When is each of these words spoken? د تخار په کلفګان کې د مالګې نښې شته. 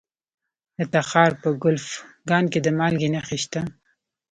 د 0.77 0.79
تخار 0.93 1.31
په 1.41 1.49
کلفګان 1.63 2.43
کې 2.51 2.59
د 2.61 2.67
مالګې 2.77 3.09
نښې 3.13 3.37
شته. 3.43 3.61